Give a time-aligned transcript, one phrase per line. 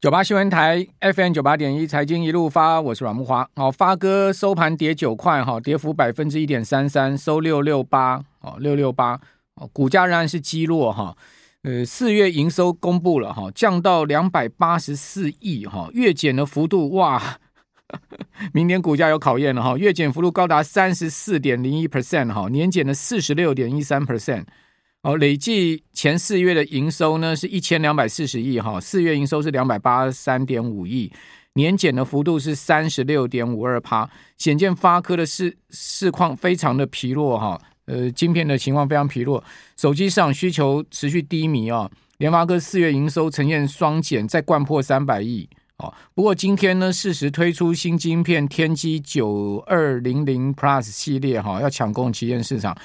[0.00, 3.46] 九八新闻台 FM 九八点一财经一路发，我是阮木华。
[3.54, 9.20] 好，发哥收盘跌九块，哈，跌幅百分之一点三三，收六六八，哦，六六八，
[9.56, 11.14] 哦，股价仍然是积弱，哈，
[11.64, 17.36] 呃，四月营收公布了，哈，降到两百八十四亿，哈，月减的幅度，哇，
[18.54, 24.46] 明年股价有考验了，哈，月减幅度高达三十四点零一 percent，哈，年减的四十六点一三 percent。
[25.02, 31.10] 哦，累计前四月的营收呢是一千两百四十亿哈，四月营收是两百八十三点五亿，
[31.54, 39.42] 年减的幅度是三十六点五二趴，显见发科的市市况非常的疲弱哈，呃，晶片的情况非常疲弱，
[39.78, 45.48] 手机市场需求持续低迷啊，联发科四月营收呈现双减，再掼破三百亿
[45.78, 52.76] 哦，不过今天呢，适时推出新晶片天玑九二零零 Plus 系列哈，要抢攻旗舰市场。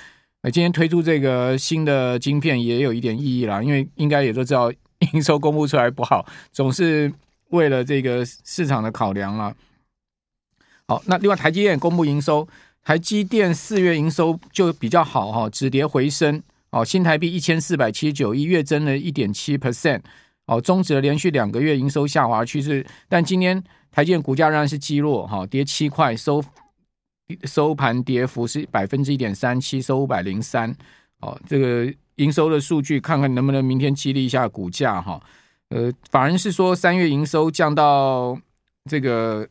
[0.51, 4.71] 今天推出这个新的晶片也有一点意义啦，因为应该也都知道
[5.13, 7.11] 营收公布出来不好，总是
[7.49, 9.55] 为了这个市场的考量啦。
[10.87, 12.47] 好，那另外台积电公布营收，
[12.83, 20.01] 台积电四月营收就比较好哈，止跌回升哦，新台币一千四百七十九亿，月增了一点七 percent
[20.45, 26.43] 哦，终止了连续两个月营收下滑趋势，但今天台积电股价仍然是积弱哈，跌七块收。
[27.43, 30.75] 收盘跌幅是百分之一点三七，收五百零三。
[31.21, 35.19] 哦，这个营收的数据，看看能不能明天激励一下股价哈。
[35.69, 38.37] 呃，法人是说三月营收降到
[38.89, 39.47] 这个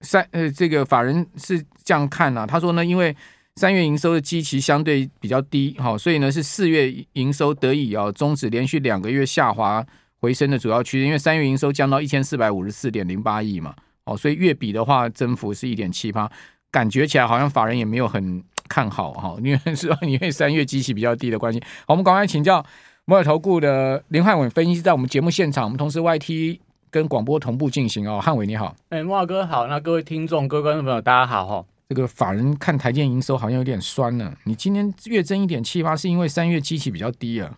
[0.00, 2.44] 三呃，这个法人是这样看啊。
[2.44, 3.16] 他说呢，因为
[3.56, 9.82] 三月营收的基期相对比较低，哈，所以呢是四月营收得以啊终止连续两个月下滑
[10.18, 11.06] 回升的主要趋势。
[11.06, 13.74] 因为三月营收降到一千四百五十四点零八亿嘛，
[14.04, 16.30] 哦，所以月比的话增幅是一点七八。
[16.74, 21.62] 感觉起来好像法人也没有很 看好哈， 因为是 因为三月基期比较低的关系。
[21.86, 22.64] 好，我们赶快请教
[23.04, 26.58] 摩尔投顾的林汉伟分析师，在我们节目现场，我们同时 YT
[26.90, 28.20] 跟广播同步进行哦。
[28.20, 31.64] 汉伟你好，哎，摩尔哥好，那各位听众、各位观众朋友大家好哈。
[31.90, 37.52] 这个法人看台建营收好像有点酸了，你今天月增一点七八，是因为三月基期比较低啊？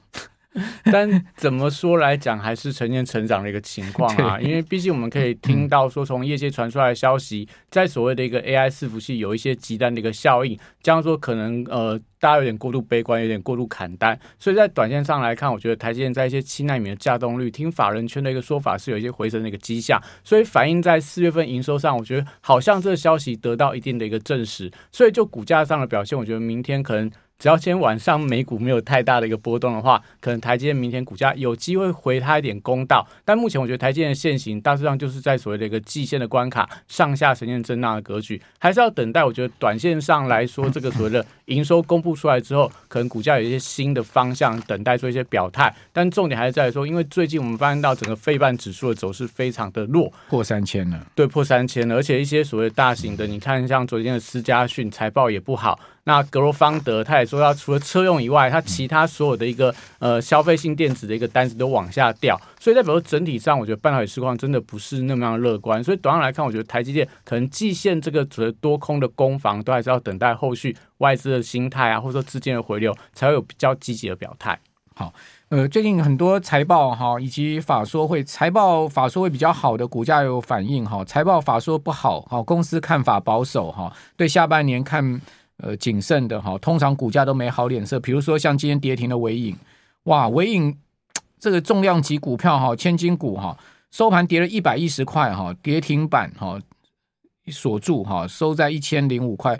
[0.91, 4.41] 但怎么说来讲，还是呈现成长的一个情况啊。
[4.41, 14.19] 因为毕竟我们可以听到说，从业界传出来的消息，在所谓的一个 AI 伺服器有一些极端的一个效应，这样说可能呃大家有点过度悲观，有点过度砍单。
[14.39, 20.00] 所以在短线上来看，我觉得台积电在一些七纳米的稼动率，听法人圈的一个说法是有一些回升的一个迹象。
[20.25, 24.71] 所以反映在四月份营收上，我觉得好像这个消息得到一定的一个证实。
[24.91, 27.11] 所以就股价上的表现，我觉得明天可能。
[27.38, 33.06] 只要今天晚上美股没有太大的一个波动的话，可能台积电明天股价有机会回它一点公道。
[33.26, 39.22] 但目前我觉得台积电的线型大致上就是在所谓的一个季线的关卡上下呈现震荡的格局，还是要等待。
[39.22, 45.74] 我觉得短线上来说，这个所谓的营收公布出来之后，可能股价有一些新的方向，等待做一些表态。
[45.92, 51.06] 但重点还是在于说，因为最近我们发现到整个费半指数的走势非常的弱，破三千了。
[51.14, 55.78] 对，破三千了，而且一些所谓大型的，你看像昨天的思佳讯财报也不好。
[56.09, 65.83] 那格罗方德他也说，他除了车用以外，他其他所有的一个呃消费性电子的一个单子都往下掉，所以代表说整体上，我觉得半导体市况真的不是那么样乐观。
[65.83, 74.56] 所以短上来看，我觉得台积电可能季线这个所谓多空的攻防，都还是要等待后续外资的心态啊，或者说资金的回流，才会有比较积极的表态。
[74.95, 75.12] 好，
[75.49, 85.21] 呃，最近很多财报哈，以及法说会财报法说会比较好的股价有反应哈，财报法说不好哈，公司看法保守哈，对下半年看。
[85.59, 87.99] 呃，谨慎的哈，通常股价都没好脸色。
[87.99, 89.56] 比如说像今天跌停的尾影，
[90.05, 90.77] 哇，尾影
[91.39, 93.56] 这个重量级股票哈，千金股哈，
[93.91, 96.61] 收盘跌了一百一十块哈，跌停板哈
[97.47, 99.59] 锁住哈，收在一千零五块。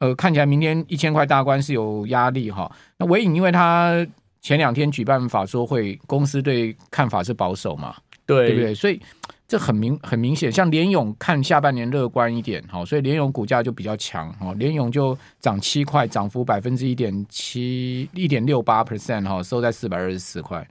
[0.00, 2.70] 呃，看起来明天一千块大关是有压力哈。
[2.96, 4.06] 那尾影因为它
[4.40, 7.94] 前两天举办法说会，公司对看法是保守嘛，
[8.26, 8.74] 对，对不对？
[8.74, 9.00] 所以。
[9.48, 20.68] 这很明很明显，像联咏看下半年乐观一点，好，所以联咏股价就比较强，哈，联咏就涨七块，涨幅百分之一点七一点六八 percent，哈，收在四百二十四块。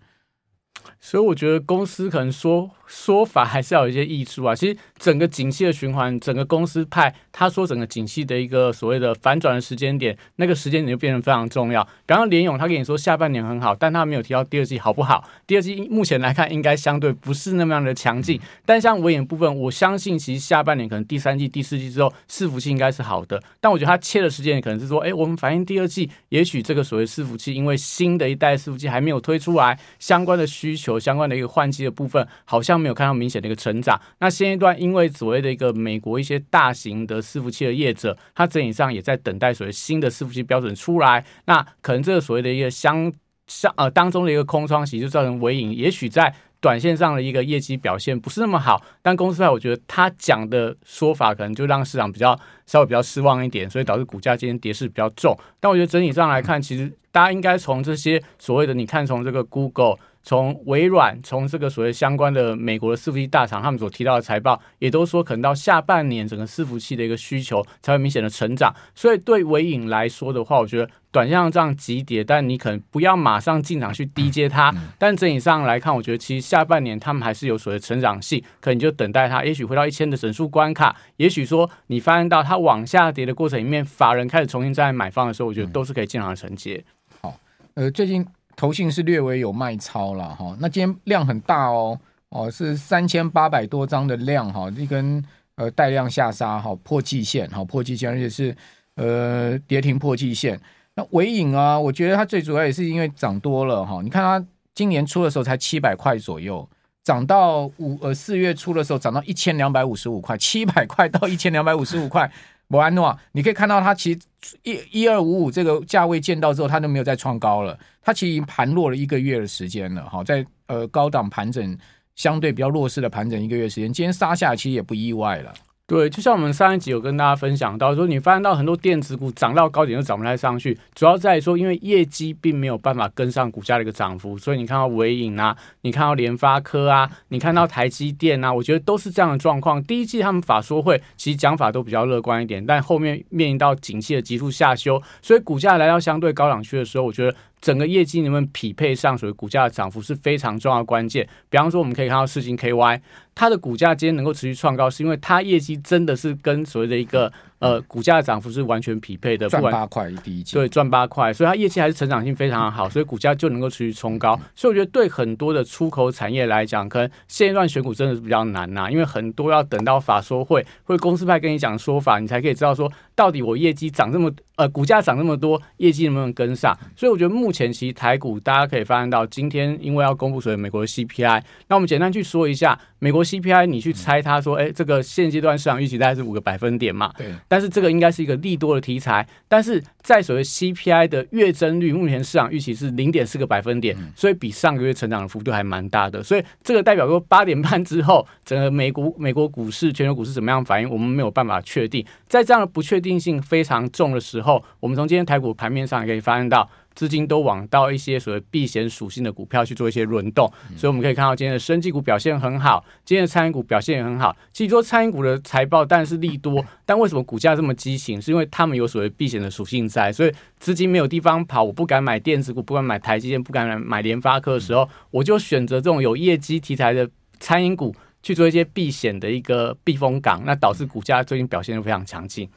[1.00, 4.56] 所以我觉得公司可能说说法还是要有一些益处啊。
[4.56, 11.84] 其实整个景气的循环，整个公司派他说整个景气的一个所谓的反转的时间点，那个时间点就变得非常重要。
[12.06, 15.24] 刚刚联勇他跟你说下半年很好，但他没有提到第二季好不好。
[15.46, 18.40] 第二季目前来看应该相对不是那么样的强劲。
[18.66, 23.42] 但像纬颖部分，我相信其实下半年可能第三季、第四季之后伺服器应该是好的。
[23.60, 30.98] 但我觉得他切的时间点可能是说，哎，我们反映第二季，也许这个所谓伺服器因为新的一代伺服器还没有推出来，相关的需求。
[31.08, 33.98] 相关的一个换机的部分，好像没有看到明显的一个成长。
[34.20, 41.26] 那现阶段，因为所谓的一个美国一些大型的伺服器的业者，它整体上也在等待所谓新的伺服器标准出来。
[41.46, 43.10] 那可能这个所谓的一个相
[43.48, 55.38] 相呃当中的一个空窗期，就造成尾影也许在短线上的一个业绩表现不是那么好，但公司派我觉得他讲的说法可能就让市场比较稍微比较失望一点，所以导致股价今天跌势比较重。
[55.60, 59.96] 但我觉得整体上来看，其实大家应该从这些所谓的，你看从这个 Google。
[60.28, 68.76] 从微软，从这个所谓相关的美国的伺服器大厂，他们所提到的财报，也都说可能到下半年，整个伺服器的一个需求才会明显的成长。
[68.94, 74.70] 所以对微影来说的话，我觉得短线上这样急跌，但你可能不要马上进场去低接它。
[75.00, 86.84] 但整体上来看，我觉得其实下半年他们还是有所谓成长性，可能你就等待它，也许回到一千的整数关卡，也许说你发现到它往下跌的过程里面，法人开始重新再买方的时候，我觉得都是可以进场的承接。
[87.22, 87.40] 好，
[87.76, 88.28] 呃，最近。
[88.58, 91.98] 投信是略微有卖超了哈，那今天量很大哦，
[92.30, 95.24] 哦是三千八百多张的量哈，一根
[95.56, 98.58] 呃带量下杀哈，破季线哈，破季线，而且是
[98.96, 100.60] 呃跌停破季线。
[100.96, 104.44] 那尾影啊，我觉得它最主要也是因为涨多了哈，你看它
[104.74, 106.68] 今年初的时候才七百块左右，
[107.04, 112.32] 涨到五呃四月初的时候涨到一千两百五十五块，七百块到一千两百五十五块。
[112.68, 117.78] 摩安诺，你可以看到它其实一一二五五这个价位见到之后，它都没有再创高了。
[118.02, 121.78] 它其实已经盘落了一个月的时间了，哈，在呃高档盘整
[122.16, 125.54] 相对比较弱势的盘整一个月时间，今天杀下来其实也不意外了。
[125.90, 139.82] 对，就像我们上一集有跟大家分享到，说你发现到很多电子股涨到高点又涨不太上去，主要在于说因为业绩并没有办法跟上股价的一个涨幅，所以你看到纬颖啊，你看到联发科啊，你看到台积电啊，我觉得都是这样的状况。
[139.82, 147.34] 第一季他们法说会其实讲法都比较乐观一点，但后面面临到景气的急速下修，所以股价来到相对高档区的时候，我觉得。
[147.62, 151.28] 整个业绩能不能匹配上所谓股价的涨幅是非常重要的关键。
[151.50, 153.02] 比方说，我们可以看到世金 KY，
[153.34, 157.32] 它的股价今天能够持续创高，是因为它业绩真的是跟所谓的一个。
[157.60, 164.40] 呃，股价的涨幅是完全匹配的，赚八块第一季，对，赚八块，所以它业绩还是成长性非常好，所以股价就能够持续冲高。
[164.56, 176.78] 所以我觉得对很多的出口产业来讲，可能现阶段选股真的是比较难呐、啊，因为很多要等到法说会或者公司派跟你讲说法，你才可以知道说到底我业绩涨这么，呃，股价涨这么多，业绩能不能跟上？
[176.96, 187.12] 所以我觉得目前其实台股大家可以发现到，今天因为要公布所谓美国的 CPI，那我们简单去说一下美国 CPI，你去猜它说，哎，这个现阶段市场预期大概是五个百分点嘛？
[187.18, 187.28] 对。
[187.48, 202.06] 但是这个应该是一个利多的题材，但是在所谓 CPI 的月增率，目前市场预期是零点四个百分点，所以比上个月成长的幅度还蛮大的，所以这个代表说八点半之后，整个美股、美国股市、全球股市怎么样反应，我们没有办法确定。
[202.28, 206.70] 在这样的不确定性非常重的时候，我们从今天台股盘面上也可以发现到。
[206.98, 214.36] 资金都往到一些所谓避险属性的股票去做一些轮动，所以我们可以看到今天的生技股表现很好，今天的餐饮股表现也很好。
[214.52, 218.20] 其实说餐饮股的财报当然是利多， 但为什么股价这么畸形？
[218.20, 227.08] 是因为他们有所谓避险的属性在，所以资金没有地方跑，我不敢买电子股，不敢买台积电，不敢买联发科的时候，我就选择这种有业绩题材的
[227.40, 232.50] 餐饮股去做一些避险的一个避风港，那导致股价最近表现的非常强劲。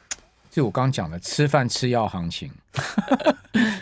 [0.51, 2.51] 就我刚刚讲的吃饭吃药行情，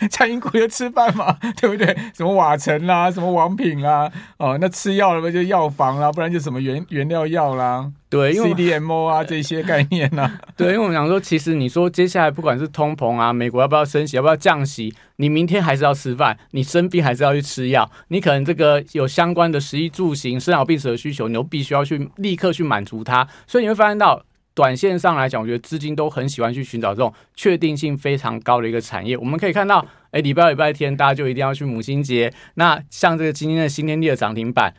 [0.08, 1.86] 餐饮股就吃饭嘛， 对不对？
[2.14, 4.08] 什么瓦城啦，什么王品啦，
[4.38, 24.22] 哦，那吃药了不就药房啦，不然就什么原原料药啦，对，因为 CDMO 啊 这些概念呐、啊， 对，因为我们想说，其实你说接下来不管是通膨啊，美国要不要升息，要不要降息，你明天还是要吃饭，你生病还是要去吃药，你可能这个有相关的食衣住行、生老病死的需求，你都必须要去立刻去满足它，所以你会发现到。
[24.54, 29.16] 短线上来讲，我觉得资金都很喜欢去寻找这种确定性非常高的一个产业。
[29.16, 32.32] 我们可以看到，哎，礼拜礼拜天大家就一定要去母亲节。
[32.54, 34.74] 那像这个今天的新天地的涨停板，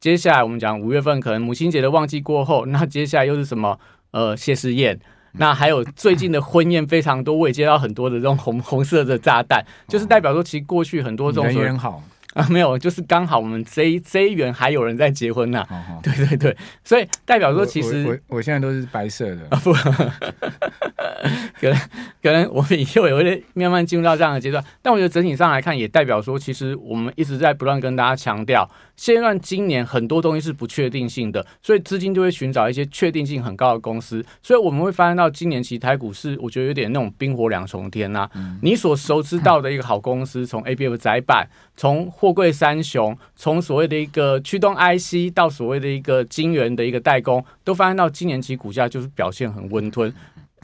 [0.00, 3.78] 接下来我们讲五月份可能母亲节的旺季过后，那接下来又是什么？
[4.12, 4.98] 呃，谢师宴。
[5.34, 12.02] 那还有最近的婚宴非常多，我也接到很多的这种红红色的炸弹，就是代表说其实过去很多这种人缘好。
[12.34, 15.66] 啊，没有，就是刚好我们这一这一园还有人在结婚呢、啊。
[15.70, 19.40] 哦哦 对对对，所以代表说其实我我，我现在都是白色的。
[19.50, 19.72] 啊、不，
[21.60, 21.76] 可能
[22.22, 24.64] 可能我们以后也会慢慢进入到这样的阶段。
[24.80, 34.24] 但我觉得整体上来看，也代表说，其实我们一直在不断跟大家强调，现阶段今年很多东西是不确定性的，所以资金就会寻找一些确定性很高的公司。
[34.42, 38.30] 所以我们会发现到今年其实台股市，我觉得有点那种冰火两重天呐、啊。
[38.34, 50.12] 嗯、你所熟知到的一个好公司，从 ABF 载板，从货柜三雄，从所谓的一个驱动 IC 到所谓的一个晶圆的一个代工，都发现到今年其股价就是表现很温吞，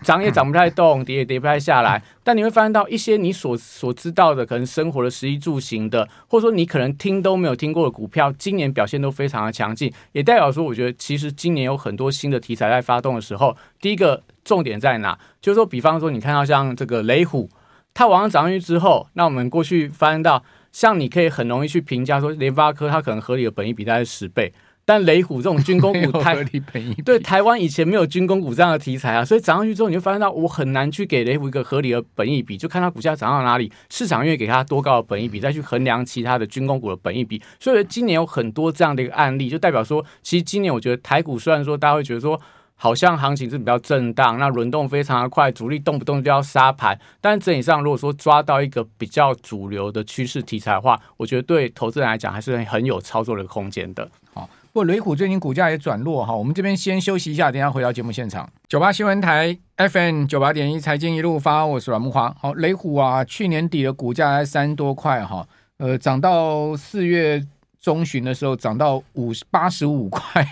[0.02, 2.02] 涨也涨不太动，跌也跌不太下来。
[2.22, 15.18] 但你会发现到一些你所所知道的，可能生活的食衣住行的，或者说你可能听都没有听过的股票，今年表现都非常的强劲，也代表说，我觉得其实今年有很多新的题材在发动的时候，第一个重点在哪？
[15.40, 17.48] 就是说，比方说你看到像这个雷虎，
[17.94, 20.44] 它往上涨上去之后，那我们过去发现到。
[20.76, 24.52] 像你可以很容易去评价说，联发科它可能合理的本益比大概是十倍。
[24.84, 26.36] 但雷虎这种军工股 太
[27.02, 37.40] 对台湾以前没有军工股这样的题材啊，所以涨上去之后，你就发现到我很难去给雷虎一个合理的本益比，就看它股价涨到哪里，市场愿意给它多高的本益比，再去衡量其他的军工股的本益比。
[37.58, 42.38] 所以今年有很多这样的一个案例，就代表说，其实今年我觉得台股虽然说大家会觉得说
[42.76, 54.08] 好像行情是比较震荡，那轮动非常的快，主力动不动就要杀盘，但整体上如果说抓到一个比较主流的趋势题材的话，我觉得对投资人来讲还是很有操作的空间的。
[54.32, 54.48] 好。
[54.72, 58.46] 不过雷虎最近股价也转弱哈，我们这边先休息一下，等下回到节目现场。
[58.68, 62.36] 九八新闻台 FM 九八点一财经一路发，我是阮木华。
[62.38, 67.42] 好，雷虎啊，去年底的股价才三多块哈，呃，涨到四月
[67.80, 70.46] 中旬的时候涨到五八十五块。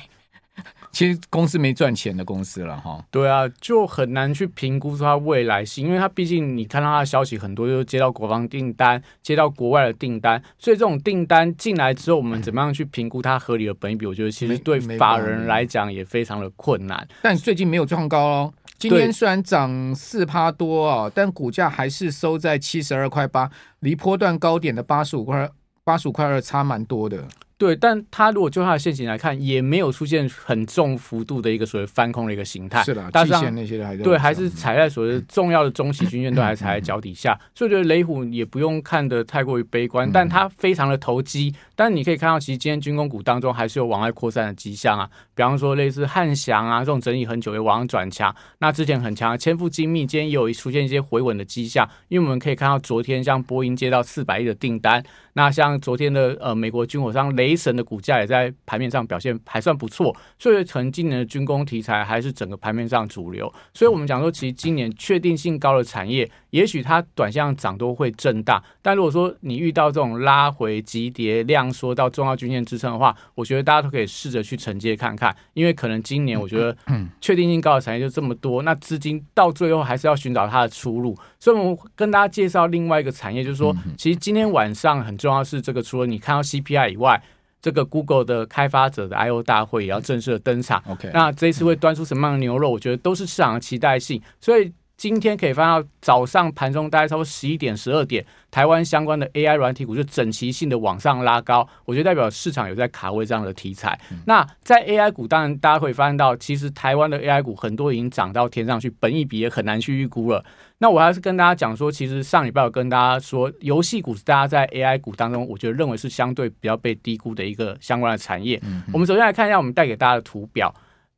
[0.95, 14.07] 其实公司没赚钱的公司了哈，对啊，就很难去评估说它未来性，因为它毕竟你看到它的消息很多，就是接到国防订单，接到国外的订单，所以这种订单进来之后，我们怎么样去评估它合理的本益比？
[14.07, 17.07] 我觉得其实对法人来讲也非常的困难。
[17.21, 25.51] 但最近没有创高哦，今天虽然涨四趴多啊，但股价还是收在七十二块八，离波段高点的八十五块
[25.83, 27.27] 八十五块二差蛮多的。
[27.57, 32.83] 对，但它如果就它的现形来看，也没有出现很重幅度的一个所谓翻空的一个形态。
[32.83, 41.55] 是的，季线那些还对，还是踩在所谓重要的中期均线都还踩在脚底下，嗯、所以我觉得雷虎也不用看得太过于悲观，嗯、但它非常的投机。
[41.77, 55.05] 但你可以看到，其实今天军工股当中还是有往外扩散的迹象啊，比方说类似汉翔啊这种整理很久也往上转强，那之前很强的千富精密今天也有出现一些回稳的迹象，因为我们可以看到昨天像波音接到四百亿的订单。
[55.35, 63.53] 那像昨天的呃美国军火商雷神的股价也在盘面上表现还算不错，所以可能今年的军工题材还是整个盘面上主流。
[63.73, 76.77] 所以我们讲说，其实今年确定性高的产业，也许它短线涨都会震荡，但如果说你遇到这种拉回急跌量缩到重要均线支撑的话，我觉得大家都可以试着去承接看看，因为可能今年我觉得
[77.21, 81.19] 确定性高的产业就这么多，那资金到最后还是要寻找它的出路。
[81.41, 85.19] 所以我们跟大家介绍另外一个产业，就是说，其实今天晚上很。
[85.25, 87.23] 重要是这个，除了你看到 CPI 以外，
[87.63, 90.83] 这个 Google 的开发者的 I/O 大会也要正式的登场。
[90.87, 92.69] OK，那这一次会端出什么样的牛肉？
[92.69, 94.21] 我觉得都是市场的期待性。
[94.39, 94.71] 所以
[95.05, 104.01] 今天可以翻到早上盘中大概差不多十一点、十二点，台湾相关的 AI 软体股就整齐性的往上拉高，我觉得代表市场有在卡位这样的题材。
[104.25, 110.43] 那在 AI 股，当然大家会发现到，其实台湾的 AI 股很多已经涨到天上去，本一比也很难去预估了。
[110.79, 118.59] 那我还是跟大家讲说，其实上礼拜有跟大家说，游戏股是大家在 AI 股当中，我觉得认为是相对比较被低估的一个相关的产业。
[118.65, 120.75] 嗯、我们首先来看一下我们带给大家的图表。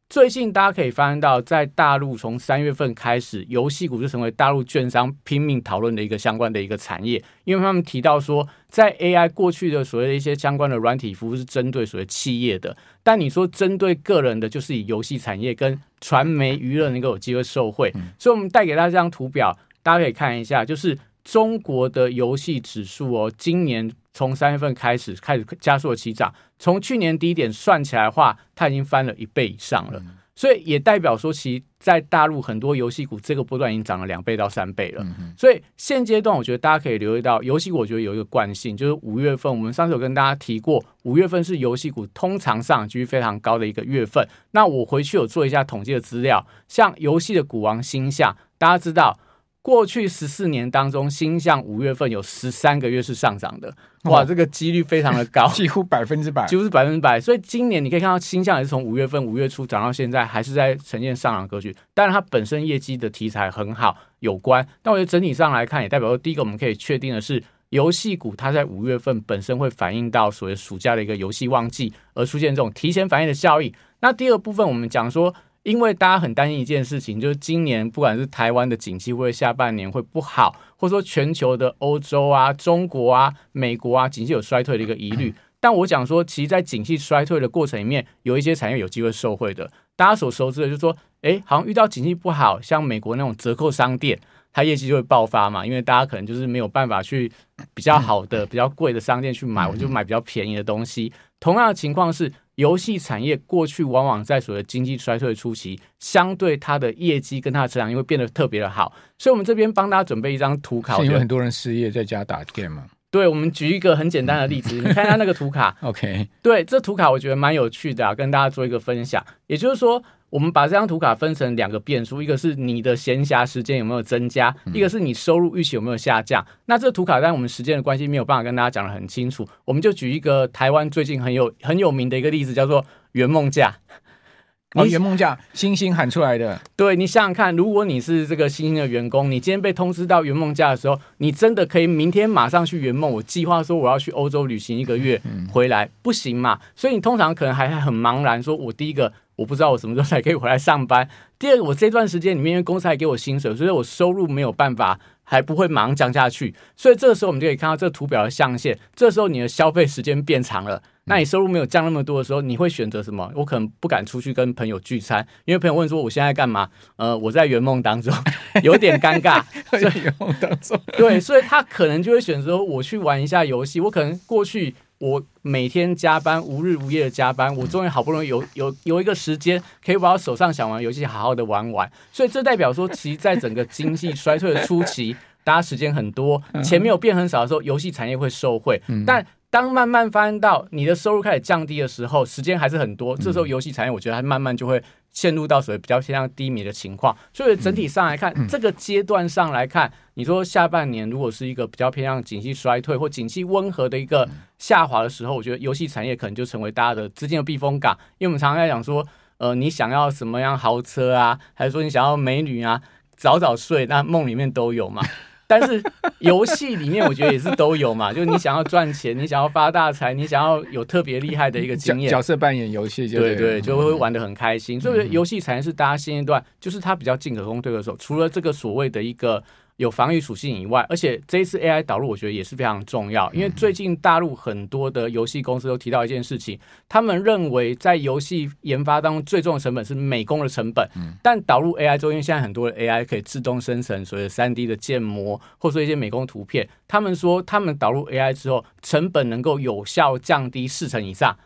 [0.08, 20.96] 最近大家可以发现到，在大陆从三月份开始，游戏股就成为大陆券商拼命讨论的一个相关的一个产业，因为他们提到说，在 AI 过去的所谓的一些相关的软体服务是针对所谓企业的，但你说针对个人的，就是以游戏产业跟传媒娱乐能够有机会受惠，所以我们带给大家这张图表，大家可以看一下，就是
[21.26, 23.90] 中国的游戏指数哦，今年。
[24.16, 30.02] 从三月份开始开始加速的起涨，从去年低点算起来的话，它已经翻了一倍以上了。
[30.34, 35.06] 所以也代表说，其在大陆很多游戏股这个波段已经涨了两倍到三倍了。
[35.36, 44.26] 所以现阶段，我觉得大家可以留意到游戏股，我觉得有一个惯性，就是五月份我们上次有跟大家提过，五月份是游戏股通常上涨几率非常高的一个月份。
[44.52, 49.18] 那我回去有做一下统计的资料，像游戏的股王星象，大家知道。
[49.66, 57.20] 过去十四年当中，星象五月份有十三个月是上涨的，哇，这个几率非常的高， 几乎百分之百，几乎是百分之百。
[57.20, 61.74] 所以今年你可以看到，星象也是从五月份五月初涨到现在，还是在呈现上涨格局。
[61.94, 64.64] 当然，它本身业绩的题材很好，有关。
[64.82, 73.74] 但我觉得整体上来看，也代表说，第一个我们可以确定的是，游戏股它在五月份本身会反映到所谓暑假的一个游戏旺季，而出现这种提前反应的效应。
[73.98, 75.34] 那第二部分，我们讲说。
[75.66, 85.34] 因为大家很担心一件事情，就是今年不管是台湾的景气，或者下半年会不好，或者说全球的欧洲啊、中国啊、美国啊，景气有衰退的一个疑虑。
[85.58, 89.68] 但我讲说，其实，在景气衰退的过程里面，有一些产业有机会受惠的。
[89.96, 94.16] 大家所熟知的，就是说，哎，好像遇到景气不好，像美国那种折扣商店，
[94.52, 97.28] 它业绩就会爆发嘛，因为大家可能就是没有办法去
[97.74, 101.12] 比较好的、比较贵的商店去买，我就买比较便宜的东西。
[101.40, 102.32] 同样的情况是。
[102.56, 108.92] 游戏产业过去往往在所谓的经济衰退初期，相对它的业绩跟它的成长，因为变得特别的好。
[109.18, 110.96] 所以，我们这边帮大家准备一张图卡。
[110.96, 112.86] 是因为很多人失业在家打 game 吗？
[113.10, 115.74] 对，我们举一个很简单的例子， 你看一下那个图卡。
[115.80, 119.24] OK，对，这图卡我觉得蛮有趣的啊，跟大家做一个分享。
[119.46, 126.42] 也就是说，我们把这张图卡分成两个变数，一个是你的闲暇时间有没有增加，一个是你收入预期有没有下降。
[126.42, 133.76] 嗯、那这个图卡，但我们时间的关系没有办法跟大家讲的很清楚，我们就举一个台湾最近很有很有名的一个例子，叫做圆梦假。
[134.74, 136.60] 哦，圆梦假，星星喊出来的。
[136.74, 143.10] 对，你想想看，如果你是这个星星的员工，你今天被通知到圆梦假的时候，你真的可以明天马上去圆梦？
[143.10, 146.58] 我计划说我要去欧洲旅行一个月，回来不行嘛？
[146.74, 154.98] 所以你通常可能还很茫然，说我第一个我不知道我什么时候才可以回来上班，第二个我这段时间里面因为公司还给我薪水，所以我收入没有办法。
[155.28, 158.78] 还不会马上降下去，所以这个时候我们就可以看到这个图表的象限。
[158.94, 163.28] 这时候你的消费时间变长了，那你收入没有降那么多的时候，你会选择什么？
[163.34, 166.68] 我可能不敢出去跟朋友聚餐，因为朋友问说我现在干嘛？
[166.94, 168.14] 呃，我在圆梦当中，
[168.62, 169.42] 有点尴尬。
[169.72, 173.80] 在圆梦当中，对，所以他可能就会选择我去玩一下游戏。
[173.80, 174.76] 我可能过去。
[174.98, 181.90] 我每天加班，无日无夜的加班，我终于好不容易有有有一个时间，可以把我手上想玩游戏好好的玩玩。
[182.12, 188.80] 所以这代表说，其实在整个经济衰退的初期，大家时间很多，钱没有变很少的时候，游戏产业会受惠。
[189.06, 194.82] 但当慢慢发现到你的收入开始降低的时候，时间还是很多，这时候游戏产业我觉得它慢慢就会
[195.16, 197.16] 陷入到所谓比较偏向低迷的情况。
[197.32, 207.96] 所以整体上来看，这个阶段上来看，你说下半年如果是一个比较偏向景气衰退或景气温和的一个下滑的时候，我觉得游戏产业可能就成为大家的资金的避风港。
[208.18, 209.02] 因为我们常常在讲说，
[209.38, 212.82] 呃，你想要什么样豪车啊，还是说你想要美女啊，
[213.16, 215.02] 早早睡，那梦里面都有嘛。
[215.46, 215.82] 但是
[216.18, 224.80] 游戏里面我觉得也是都有嘛， 就是你想要赚钱，你想要发大财，你想要有特别厉害的一个经验，角色扮演游戏就，对对，就会玩的很开心。
[224.80, 229.42] 所以游戏才是大家现阶段就是它比较进可攻退可守，除了这个所谓的一个。
[229.76, 233.30] 有防御属性以外，而且这一次 AI 导入，我觉得也是非常重要。
[233.34, 240.88] 因为最近大陆很多的游戏公司都提到一件事情，他们认为在游戏研发当中最重的成本是美工的成本。
[241.22, 251.36] 但导入 AI 之后，因为现在很多的 AI 可以自动生成所谓的三 D 的建模，或者说一些美工图片，他们说他们导入 AI 之后，成本能够有效降低四成以上。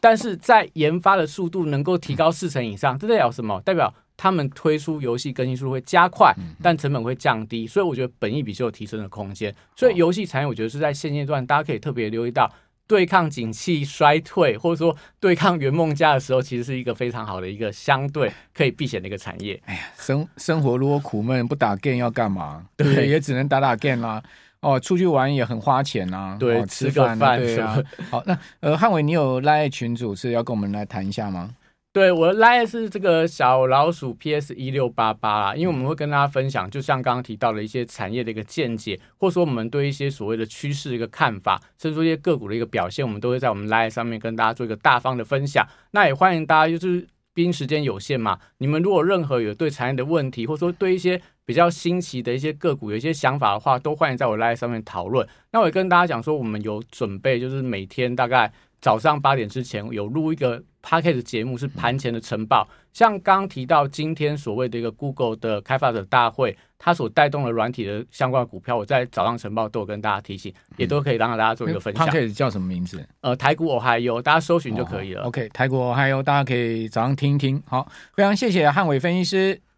[0.00, 3.60] 但是在研发的速度能够提高四成以上，这代表什么？
[3.62, 9.54] 代表他们推出游戏更新速度会加快，但成本会降低，所以我觉得本益比就有提升的空间。
[9.74, 12.50] 所以游戏产业，我觉得是在现阶段，大家可以特别留意到，
[12.86, 19.60] 对抗景气衰退，或者说对抗圆梦家的时候，其实是一个非常好的一个相对可以避险的一个产业。
[19.66, 22.66] 哎呀，生生活如果苦闷，不打 game 要干嘛？
[22.76, 24.22] 对，对，也只能打打 game 啦。
[24.60, 26.36] 哦，出去玩也很花钱啊。
[26.40, 27.78] 对，哦、吃个饭对啊。
[28.10, 31.50] 好，那呃，汉伟，你有 LINE 群组是要跟我们来谈一下吗？
[31.96, 45.66] 对，我的 LINE 是这个小老鼠 PS 一六八八啦，因为我们会跟大家分享，就像刚刚提到的一些产业的一个见解，或者说我们对一些所谓的趋势一个看法，甚至说一些个股的一个表现，我们都会在我们 live 上面跟大家做一个大方的分享。
[45.92, 47.00] 那也欢迎大家，就是
[47.32, 55.26] 毕竟时间有限嘛，你们如果任何有对产业的问题，或者说对一些比较新奇的一些个股有一些想法的话，都欢迎在我 live 上面讨论。
[55.50, 60.62] 那我也跟大家讲说，我们有准备，就是每天大概早上八点之前有录一个。
[60.86, 72.06] Podcast 节目是盘前的晨报，像刚刚提到今天所谓的一个 Google 的开发者大会，它所带动的软体的相关股票，我在早上晨报都有跟大家提醒，也都可以让大家做一个分享。
[72.06, 73.04] p a c k e t 叫什么名字？
[73.22, 75.22] 呃，台股我还有，大家搜寻就可以了。
[75.22, 77.60] OK，台股我还有，大家可以早上听一听。
[77.66, 79.66] 好，非常谢谢汉伟分析师。